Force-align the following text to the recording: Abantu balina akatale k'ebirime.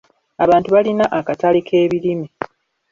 Abantu 0.43 0.69
balina 0.75 1.05
akatale 1.19 1.59
k'ebirime. 1.67 2.27